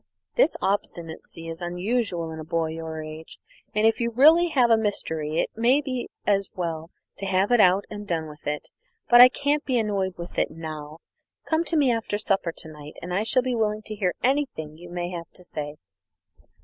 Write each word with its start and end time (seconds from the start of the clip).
This 0.33 0.57
obstinacy 0.63 1.47
is 1.47 1.61
unusual 1.61 2.31
in 2.31 2.39
a 2.39 2.43
boy 2.43 2.69
of 2.69 2.73
your 2.73 3.03
age, 3.03 3.37
and 3.75 3.85
if 3.85 3.99
you 4.01 4.09
really 4.09 4.47
have 4.47 4.71
a 4.71 4.75
mystery 4.75 5.37
it 5.39 5.51
may 5.55 5.79
be 5.79 6.09
as 6.25 6.49
well 6.55 6.89
to 7.19 7.27
have 7.27 7.51
it 7.51 7.59
out 7.61 7.85
and 7.91 8.01
have 8.01 8.07
done 8.07 8.27
with 8.27 8.47
it. 8.47 8.71
But 9.09 9.21
I 9.21 9.29
can't 9.29 9.63
be 9.63 9.77
annoyed 9.77 10.17
with 10.17 10.39
it 10.39 10.49
now. 10.49 10.97
Come 11.45 11.63
to 11.65 11.77
me 11.77 11.91
after 11.91 12.17
supper 12.17 12.51
to 12.51 12.67
night, 12.67 12.95
and 12.99 13.13
I 13.13 13.21
shall 13.21 13.43
be 13.43 13.53
willing 13.53 13.83
to 13.83 13.95
hear 13.95 14.15
anything 14.23 14.75
you 14.75 14.89
may 14.89 15.11
have 15.11 15.29
to 15.33 15.43
say." 15.43 15.75